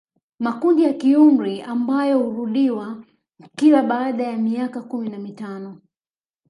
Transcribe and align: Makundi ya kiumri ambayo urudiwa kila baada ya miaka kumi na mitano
Makundi 0.39 0.83
ya 0.83 0.93
kiumri 0.93 1.61
ambayo 1.61 2.29
urudiwa 2.29 3.03
kila 3.55 3.83
baada 3.83 4.23
ya 4.23 4.37
miaka 4.37 4.81
kumi 4.81 5.09
na 5.09 5.17
mitano 5.17 5.81